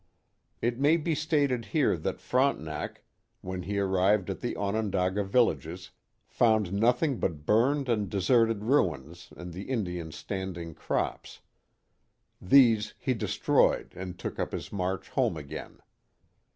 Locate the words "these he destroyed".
12.41-13.93